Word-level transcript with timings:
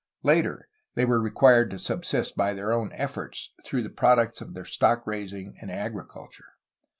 Later, 0.23 0.67
they 0.95 1.05
were 1.05 1.21
required 1.21 1.69
to 1.69 1.77
subsist 1.77 2.35
by 2.35 2.55
their 2.55 2.73
own 2.73 2.89
efforts, 2.91 3.51
through 3.63 3.83
the 3.83 3.91
products 3.91 4.41
of 4.41 4.55
their 4.55 4.65
stock 4.65 5.05
raising 5.05 5.55
and 5.61 5.69
agriculture. 5.69 6.53